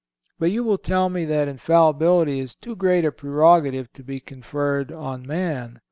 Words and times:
But 0.39 0.49
you 0.49 0.63
will 0.63 0.79
tell 0.79 1.09
me 1.09 1.25
that 1.25 1.47
infallibility 1.47 2.39
is 2.39 2.55
too 2.55 2.75
great 2.75 3.05
a 3.05 3.11
prerogative 3.11 3.93
to 3.93 4.03
be 4.03 4.19
conferred 4.19 4.91
on 4.91 5.27
man. 5.27 5.79